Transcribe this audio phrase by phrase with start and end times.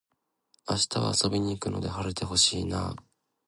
[0.67, 3.03] 明日は遊びに行くので晴れて欲しいなあ